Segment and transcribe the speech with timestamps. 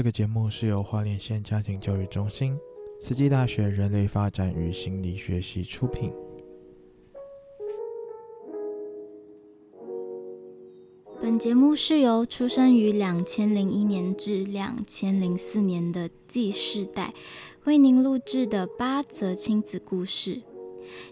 [0.00, 2.56] 这个节目是由花莲县家庭教育中心、
[2.98, 6.10] 慈济大学人类发展与心理学系出品。
[11.20, 17.12] 本节目是由出生于两千零一年至两千零四年的 Z 世代
[17.64, 20.40] 为您录制的八则亲子故事。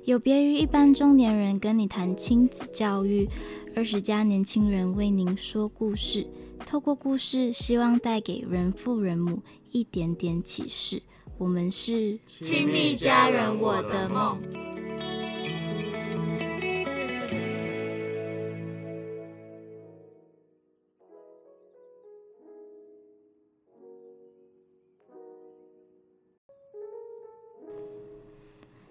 [0.07, 3.29] 有别于一般中年人跟你谈亲子教育，
[3.77, 6.27] 二十加年轻人为您说故事。
[6.69, 9.43] 透过故事，希望带给人父人母
[9.73, 11.03] 一点点启示。
[11.39, 14.39] 我们是亲密家人，我的梦。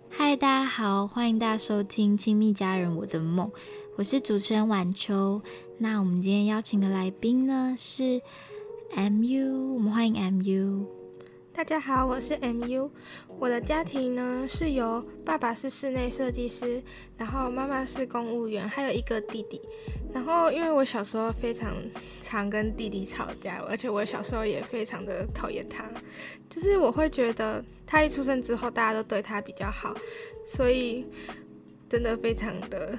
[0.10, 3.48] 嗨，大家好，欢迎大家收听《亲密家人，我的梦》，
[3.98, 5.42] 我是主持人婉秋。
[5.80, 8.22] 那我们今天邀请的来宾呢是
[8.92, 10.86] MU，我们欢迎 MU。
[11.52, 12.92] 大家好，我是 MU。
[13.40, 16.80] 我的家庭呢是由爸爸是室内设计师，
[17.18, 19.60] 然后妈妈是公务员，还有一个弟弟。
[20.14, 21.74] 然后因为我小时候非常
[22.22, 25.90] 常跟弟弟吵架，而且我小时候也非常的讨厌他，
[26.48, 29.96] 就是我会觉得他一出生之后大家都对他比较好，
[30.46, 31.04] 所以
[31.90, 32.96] 真的非常的。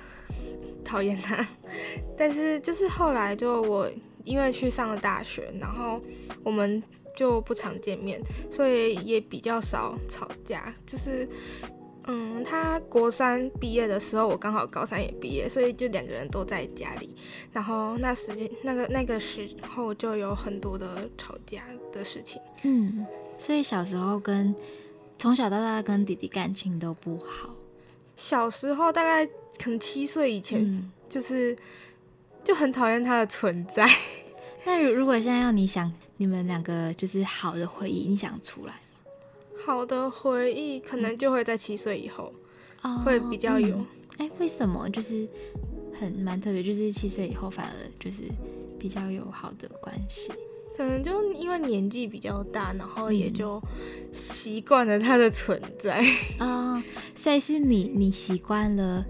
[0.89, 1.47] 讨厌他，
[2.17, 3.87] 但是就是后来就我
[4.25, 6.01] 因为去上了大学，然后
[6.43, 6.83] 我们
[7.15, 8.19] 就不常见面，
[8.51, 10.75] 所以也比较少吵架。
[10.87, 11.29] 就是
[12.07, 17.15] 嗯，他国三毕业的时候，我刚好高三也毕业，所以就两个人都在家里。
[17.53, 22.41] 然后那时间那个那个时候就有很多的吵架的事情。
[22.63, 23.07] 嗯，
[23.39, 24.55] 所以小时候跟
[25.19, 27.55] 从小到大跟弟弟感情都不好。
[28.17, 29.29] 小时候大概。
[29.59, 31.57] 可能七岁以前就是
[32.45, 33.89] 就很讨厌他的存在。
[34.65, 38.81] 那如如果现在要你想你们两个就是好的回忆，你想出来吗？
[39.65, 42.33] 好的回忆可能就会在七岁以后
[43.05, 43.77] 会比较有。
[44.19, 44.89] 哎、嗯欸，为什么？
[44.91, 45.29] 就是
[45.99, 48.23] 很蛮特别，就是七岁以后反而就是
[48.79, 50.31] 比较有好的关系。
[50.77, 53.61] 可能就因为年纪比较大，然后也就
[54.13, 55.99] 习惯了他的存在
[56.39, 56.85] 啊、嗯。
[57.15, 59.05] 所以是你你习惯了。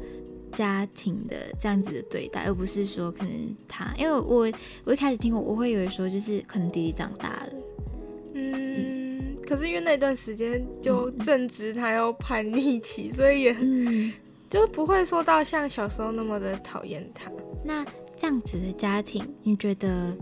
[0.52, 4.50] 家庭的这样子的对待，而不是说可能他，因为我
[4.84, 7.52] 我一开始听我，我会以为说就是可能弟弟长大了，
[8.34, 8.52] 嗯，
[9.18, 13.56] 嗯，可是因为那段时间就正值他要叛逆期，嗯、所以也
[14.48, 17.30] 就不会说到像小时候那么的讨厌他。
[17.64, 17.84] 那
[18.16, 20.16] 这样子的家庭，你觉得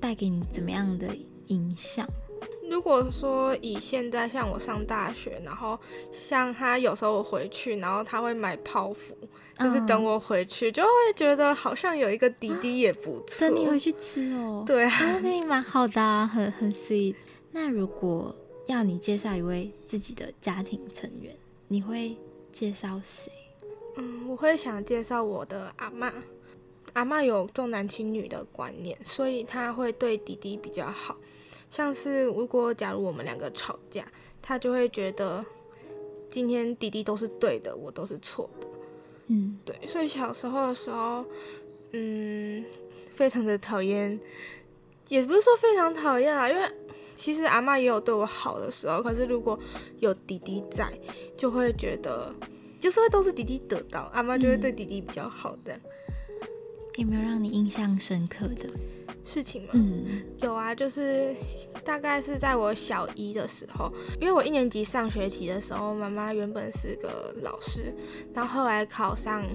[0.00, 1.06] 带给你怎么样的
[1.46, 2.08] 影响？
[2.70, 5.76] 如果说以现在像我上大学，然后
[6.12, 9.18] 像他有时候我回去，然后他会买泡芙，
[9.58, 13.40] 就是等我回去，就会觉得好像有一个弟弟也不错。
[13.50, 14.62] 等你回去吃哦。
[14.64, 17.16] 对啊，那也蛮好的啊，很很 sweet。
[17.50, 18.32] 那如果
[18.66, 22.16] 要你介绍一位自己的家庭成员，你会
[22.52, 23.32] 介绍谁？
[23.96, 26.12] 嗯，我会想介绍我的阿嬷。
[26.92, 31.16] 阿嬷有重男轻女的观念，所以她会对弟弟比较好。
[31.70, 34.04] 像是如果假如我们两个吵架，
[34.42, 35.44] 他就会觉得
[36.28, 38.66] 今天弟弟都是对的，我都是错的。
[39.28, 41.24] 嗯，对，所以小时候的时候，
[41.92, 42.64] 嗯，
[43.14, 44.18] 非常的讨厌，
[45.08, 46.68] 也不是说非常讨厌啊，因为
[47.14, 49.56] 其实阿妈也有对我好的时候，可是如果
[50.00, 50.92] 有弟弟在，
[51.36, 52.34] 就会觉得
[52.80, 55.72] 就是会都是弟弟得到，阿妈就会对弟弟比较好的。
[55.74, 56.48] 嗯，
[56.96, 58.68] 有没有让你印象深刻的？
[59.30, 59.68] 事情吗？
[59.74, 61.32] 嗯，有啊，就是
[61.84, 67.94] 大概是在我小一的时候，因为我一年级上学期的时候，妈妈原本是个老师，
[68.34, 69.46] 然后后来考上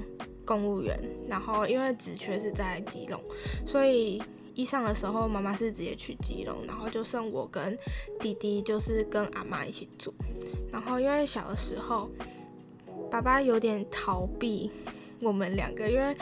[0.45, 0.97] 公务员，
[1.27, 3.21] 然后因为职缺是在基隆，
[3.65, 7.77] 所以一上的时候妈妈是直接去基隆，然后就剩我跟
[8.21, 10.13] 弟弟就是跟阿妈一起住，
[10.71, 12.09] 然后因为小的时候
[13.11, 14.71] 爸爸有点逃避
[15.19, 16.15] 我们两个，因为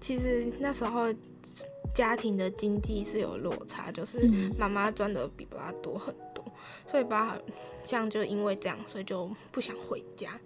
[0.00, 1.14] 其实那时候。
[1.96, 6.44] 家庭的经济是有落差，就是妈妈赚的比爸爸多很多，
[6.86, 7.38] 所以爸爸好
[7.84, 10.38] 像就因为这样，所以就不想回家，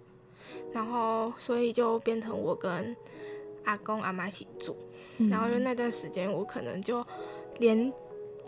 [0.71, 2.95] 然后所以就变成我跟
[3.65, 4.77] 阿公阿妈一起住，
[5.29, 7.05] 然后因为那段时间我可能就
[7.59, 7.91] 连。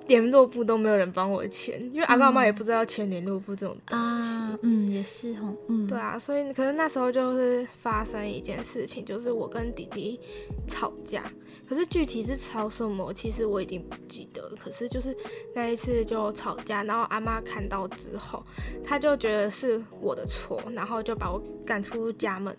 [0.08, 4.30] 联络簿都没有人帮我签，因为阿公阿妈也不知道签联络簿这种东西。
[4.30, 10.20] 啊，嗯，也是哦，嗯，对啊，所以可是那时候就是发生一件事情，就是我跟弟弟
[10.68, 11.24] 吵架，
[11.68, 14.56] 可是具体是吵什么，其实我已经不记得了。
[14.60, 15.16] 可是就是
[15.56, 18.44] 那一次就吵架，然后阿妈看到之后，
[18.84, 22.54] 他就觉得是我的错，然后就把我赶出家门，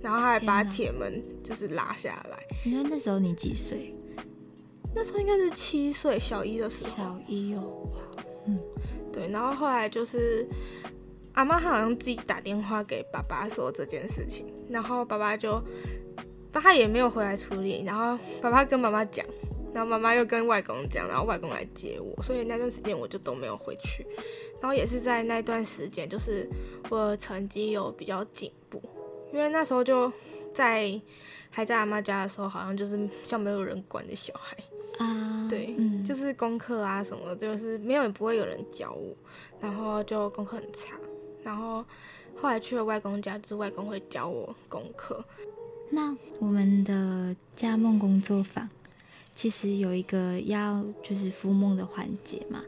[0.00, 2.38] 然后他还把铁门就是拉下来。
[2.64, 3.94] 你说那时候你几岁？
[4.96, 6.90] 那时候应该是七岁，小一的时候。
[6.90, 7.86] 小一哦，
[8.46, 8.58] 嗯，
[9.12, 10.48] 对，然后后来就是
[11.34, 15.62] 阿妈她好像自己打电话给爸爸说这件事情，然后爸爸就，
[16.50, 19.26] 爸爸也没有回来处理，然后爸爸跟妈妈讲，
[19.74, 24.06] 然后妈妈又跟外公讲，然后外公来接我，所以那段时间我就都没有回去，
[24.62, 26.48] 然后也是在那段时间，就是
[26.88, 28.80] 我的成绩有比较进步，
[29.30, 30.10] 因为那时候就
[30.54, 30.98] 在
[31.50, 34.56] 还在阿妈家的时候，好像就是像没有人管的小孩。
[34.98, 39.14] 啊，对，嗯，就是功课啊什么的，就是没有也不会有人教我，
[39.60, 40.96] 然后就功课很差，
[41.42, 41.84] 然后
[42.34, 45.24] 后来去了外公家，就是外公会教我功课。
[45.90, 48.68] 那我们的家梦工作坊
[49.34, 52.64] 其实有一个要就是孵梦的环节嘛，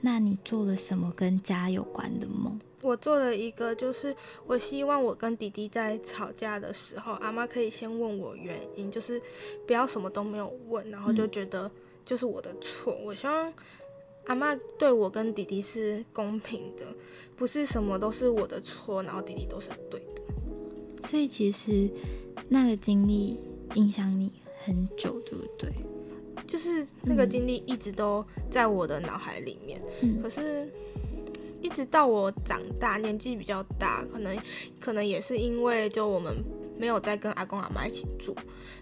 [0.00, 2.58] 那你做了什么跟家有关的梦？
[2.82, 4.14] 我做了一个，就是
[4.44, 9.22] 我希望我跟弟弟在吵架的时候，阿妈可以先问我原因，就是
[9.66, 11.70] 不要什么都没有问，然后就觉得
[12.04, 12.92] 就是我的错。
[12.98, 13.52] 嗯、我希望
[14.24, 16.84] 阿妈对我跟弟弟是公平的，
[17.36, 21.08] 不是什么都是我的错，然后弟弟都是对的。
[21.08, 21.88] 所以其实
[22.48, 23.38] 那个经历
[23.76, 24.32] 影响你
[24.64, 25.70] 很久，对不对？
[26.48, 30.68] 就是那个经历一直都在我的脑海里面，嗯、可是。
[31.62, 34.36] 一直到我长大，年纪比较大，可能
[34.80, 36.44] 可能也是因为就我们
[36.76, 38.34] 没有再跟阿公阿妈一起住，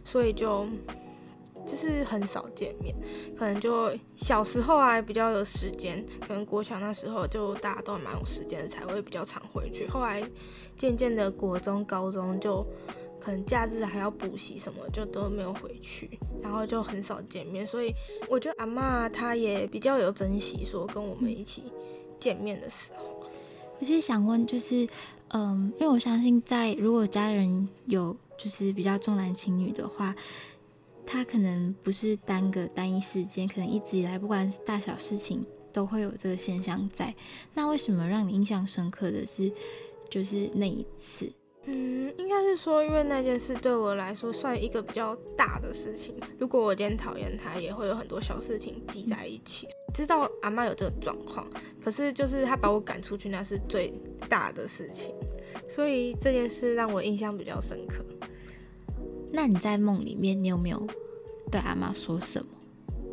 [0.03, 0.67] 所以就
[1.67, 2.97] 就是很少见面。
[3.37, 9.87] 可能就小时候啊比较有时间，可能国小那时候就大家都蛮有时间，才会比较常回去。
[9.87, 10.27] 后来
[10.79, 12.67] 渐渐的国中、高中就
[13.21, 17.67] 可能假日还要补习什么，就都没有回去，然后就很少见面。
[17.67, 17.93] 所以
[18.29, 21.65] 我觉得阿嬷她也比较有珍惜，说跟我们一起。
[22.21, 23.05] 见面的时候，
[23.79, 24.87] 我其实想问，就是，
[25.29, 30.15] 嗯，因为我相信，在如果家人有就是比较重男轻女的话，
[31.07, 37.13] 他可能不是单个单一事件，可能一直以来不管是大小事情都会有这个现象在。
[37.55, 39.51] 那为什么让你印象深刻的是，
[40.09, 41.33] 就是那一次？
[41.65, 46.15] 嗯，应该是说，因为那件事对我来说算一个比较大的事情。
[46.39, 49.69] 如果我今天讨厌他，也会有很多小事情积在一起。
[49.93, 51.47] 知道阿妈有这个状况，
[51.83, 53.93] 可是就是他把我赶出去，那是最
[54.29, 55.15] 大的事情，
[55.69, 58.05] 所以这件事让我印象比较深刻。
[59.33, 60.87] 那你在梦里面，你有没有
[61.51, 62.49] 对阿妈说什么？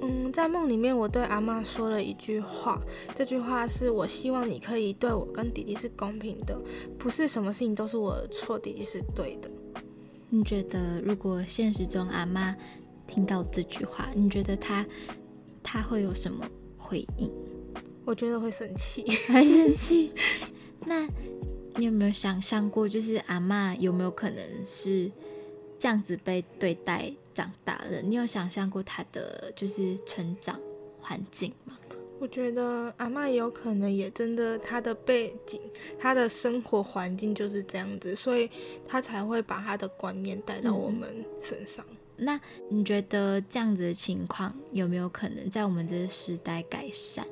[0.02, 2.80] 嗯，在梦里面，我对阿妈说了一句话，
[3.16, 6.56] 这句话是我希望你可以对我跟弟弟是公平的，
[7.00, 9.50] 不是什么事情都是我的错，弟弟是对的。
[10.30, 12.56] 你觉得如果现实中阿妈
[13.08, 14.86] 听到这句话，你觉得她
[15.64, 16.48] 她会有什么？
[16.88, 17.30] 回应，
[18.06, 20.14] 我觉得会生气， 还生气。
[20.86, 21.06] 那
[21.76, 25.12] 你有没有想象过，就是阿嬷有没有可能是
[25.78, 28.02] 这样子被对待长大的？
[28.02, 30.58] 你有想象过她的就是成长
[31.02, 31.78] 环境吗？
[32.20, 35.62] 我觉得阿嬷也有可能也真的，她的背景、
[36.00, 38.50] 她的生活环境就是这样子，所以
[38.88, 41.86] 她才会把她的观念带到我们身上。
[41.90, 47.26] 嗯那你觉得这样子的情况有没有可能在我们这个时代改善？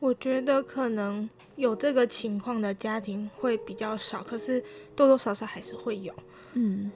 [0.00, 4.60] 我觉得可能有这个情况的家庭会比较少，可是
[4.96, 6.12] 多多少少还是会有。
[6.54, 6.90] 嗯，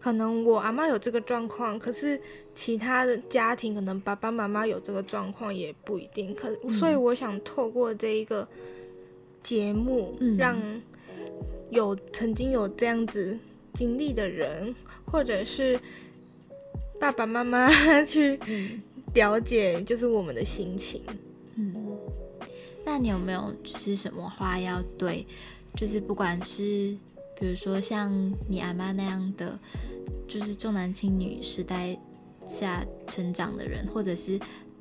[0.00, 2.20] 可能我阿妈有这个状况，可是
[2.52, 6.34] 其他的家庭可能爸爸妈妈有这个状况也不一定。
[6.34, 8.48] 可所以我想透过这一个
[9.44, 10.60] 节目，让
[11.70, 13.38] 有曾经有这样子
[13.74, 14.74] 经历的人，
[15.04, 15.78] 或者是。
[16.98, 17.68] 爸爸妈妈
[18.04, 18.38] 去
[19.14, 21.02] 了解，就是我们的心情。
[21.54, 21.74] 嗯，
[22.84, 25.26] 那你有没有就是什么话要对，
[25.74, 26.96] 就是不管是
[27.38, 28.10] 比如说像
[28.48, 29.58] 你阿妈那样的，
[30.26, 31.98] 就是重男轻女时代
[32.46, 34.38] 下成长的人，或者是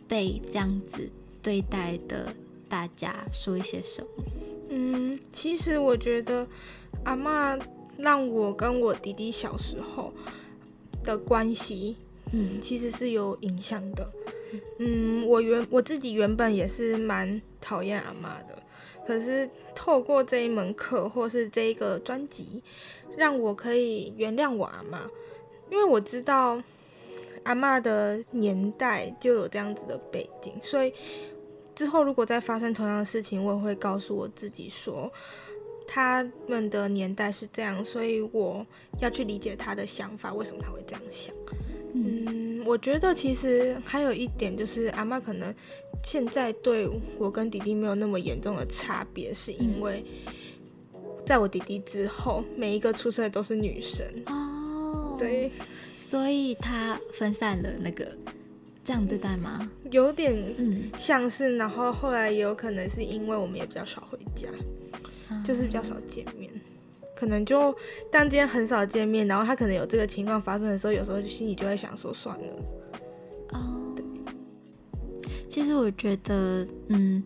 [0.08, 1.10] 被这样子
[1.42, 2.34] 对待的
[2.68, 4.24] 大家说一些什么？
[4.70, 6.46] 嗯，其实我觉得
[7.04, 7.58] 阿妈
[7.98, 10.12] 让我跟我弟弟小时候
[11.04, 11.98] 的关系。
[12.38, 14.06] 嗯，其实是有影响的。
[14.80, 18.62] 嗯，我原我自己原本也是蛮讨厌阿妈的，
[19.08, 22.62] 可是透过这一门课或是这一个专辑，
[23.18, 25.10] 让我可以原谅我阿妈，
[25.70, 26.62] 因为我知道
[27.44, 30.94] 阿妈的年代就有这样子的背景，所以
[31.74, 35.12] 之后如果再发生同样的事情，我也会告诉我自己说，
[35.88, 38.66] 他们的年代是这样，所以我
[39.00, 41.34] 要去理解他的想法，为什么他会这样想。
[41.96, 45.54] 嗯，我觉得其实还有一点就是，阿妈可能
[46.04, 50.04] 现在对我跟弟弟没有那么严重的差别，是因为
[51.26, 54.06] 在我弟弟之后，每一个出生的都是女生。
[54.26, 55.50] 哦，对，
[55.98, 58.06] 所以他分散了那个
[58.84, 59.72] 这样对待吗？
[59.90, 64.50] 有点嗯，像是，然后后来也有可能是因为我们也比较少回家，
[65.32, 66.52] 嗯、就是比较少见面，
[67.16, 67.74] 可能就
[68.12, 72.54] 当今天很少见面，然后他可能有这个情况发生的时候，有时候心里就会想说算了。
[73.54, 74.06] 哦，对。
[75.50, 77.24] 其实我觉得，嗯，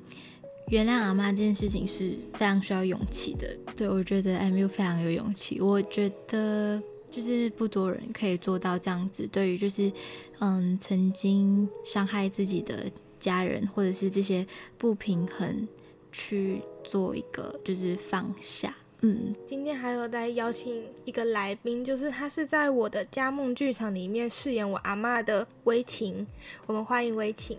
[0.67, 3.58] 原谅阿妈这件事情是非常需要勇气的。
[3.75, 5.60] 对，我觉得 MU 非常有勇气。
[5.60, 6.81] 我觉得。
[7.12, 9.91] 就是不多人可以做到这样子，对于就是，
[10.38, 12.86] 嗯，曾经伤害自己的
[13.19, 14.46] 家人或者是这些
[14.77, 15.67] 不平衡，
[16.12, 18.75] 去做一个就是放下。
[19.01, 26.27] 嗯，今天还有在邀请一个来宾，就是他是在我的家梦剧场里面饰演我阿妈的微晴，
[26.65, 27.58] 我们欢迎微晴。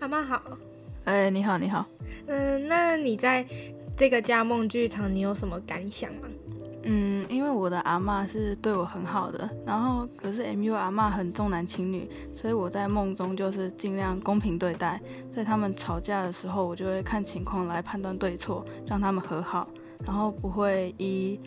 [0.00, 0.42] 阿妈好。
[1.04, 1.86] 哎，你好，你好。
[2.26, 3.46] 嗯，那你在
[3.96, 6.28] 这个家梦剧场，你有什么感想吗？
[6.82, 15.00] 嗯，因为我的阿妈是对我很好的，然后可是 MU 阿妈很重男轻女，所以我在梦中就是尽量公平对待，
[15.30, 19.66] 在他们吵架的时候，我就会看情况来判断对错，让他们和好，
[20.04, 21.38] 然后不会以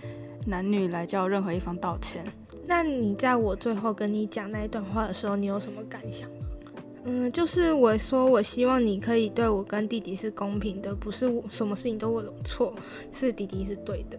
[0.45, 2.25] 男女来叫任何一方道歉。
[2.65, 6.35] 那你在我最后跟你讲那一段话的时候，你有什么感想吗？
[7.05, 12.73] 嗯，就是我说我希望你可以对我跟弟弟是公平的，不是我什么事情都我的错，
[13.11, 14.17] 是弟弟是对的。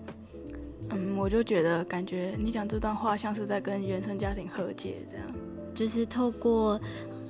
[0.90, 5.26] 嗯，我就觉得感觉你讲这段话像是在跟原生家庭和解，这样。
[5.74, 6.78] 就是透过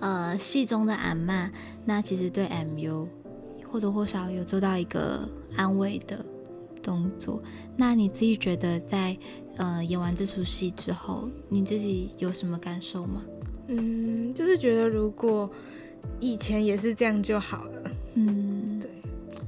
[0.00, 1.48] 呃戏中的阿嬷，
[1.84, 3.06] 那其实对 MU
[3.70, 5.20] 或多或少有做到一个
[5.56, 6.24] 安慰的
[6.84, 7.42] 动作。
[7.74, 9.16] 那你自己觉得在
[9.56, 13.22] 呃演完这出戏之后，你自己有什么感受吗？
[13.66, 15.50] 嗯，就是觉得如果
[16.20, 17.90] 以前也是这样就好了。
[18.14, 18.90] 嗯，对。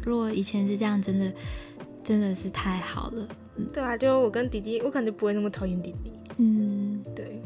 [0.03, 1.33] 如果以前是这样，真的
[2.03, 3.29] 真的是太好了。
[3.57, 6.13] 嗯对啊，就我跟弟弟，我可能就不会那么讨厌弟弟。
[6.39, 7.43] 嗯，对。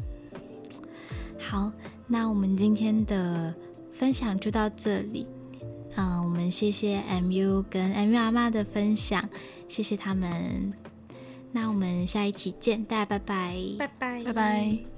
[1.39, 1.71] 好，
[2.07, 3.53] 那我们今天的
[3.91, 5.25] 分享就到这里。
[5.95, 9.27] 嗯、呃，我们谢谢 MU 跟 MU 阿妈的分享，
[9.71, 10.73] 谢谢他们。
[11.53, 14.90] 那我们下一期见，大家拜拜，拜拜，拜拜。